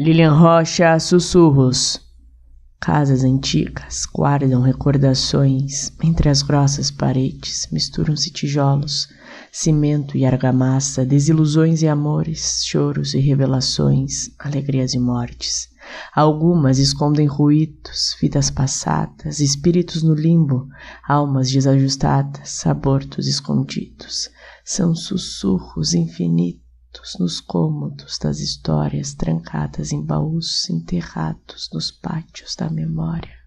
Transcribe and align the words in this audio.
Lilian 0.00 0.38
Rocha, 0.38 0.96
sussurros. 1.00 2.00
Casas 2.80 3.24
antigas 3.24 4.06
guardam 4.06 4.62
recordações. 4.62 5.90
Entre 6.00 6.28
as 6.28 6.40
grossas 6.40 6.88
paredes 6.88 7.66
misturam-se 7.72 8.30
tijolos, 8.30 9.08
cimento 9.50 10.16
e 10.16 10.24
argamassa, 10.24 11.04
desilusões 11.04 11.82
e 11.82 11.88
amores, 11.88 12.64
choros 12.64 13.12
e 13.12 13.18
revelações, 13.18 14.30
alegrias 14.38 14.94
e 14.94 15.00
mortes. 15.00 15.68
Algumas 16.14 16.78
escondem 16.78 17.26
ruídos, 17.26 18.16
vidas 18.20 18.52
passadas, 18.52 19.40
espíritos 19.40 20.04
no 20.04 20.14
limbo, 20.14 20.68
almas 21.08 21.50
desajustadas, 21.50 22.64
abortos 22.64 23.26
escondidos. 23.26 24.30
São 24.64 24.94
sussurros 24.94 25.92
infinitos 25.92 26.67
nos 27.18 27.40
cômodos 27.40 28.18
das 28.18 28.40
histórias 28.40 29.14
trancadas 29.14 29.92
em 29.92 30.02
baús 30.02 30.68
enterrados 30.70 31.70
nos 31.72 31.90
pátios 31.90 32.56
da 32.56 32.68
memória. 32.68 33.37